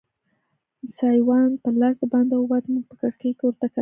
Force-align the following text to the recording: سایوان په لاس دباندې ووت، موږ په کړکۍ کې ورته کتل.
سایوان 0.97 1.49
په 1.61 1.69
لاس 1.79 1.95
دباندې 2.01 2.35
ووت، 2.37 2.65
موږ 2.71 2.83
په 2.89 2.95
کړکۍ 3.01 3.31
کې 3.37 3.43
ورته 3.47 3.65
کتل. 3.67 3.69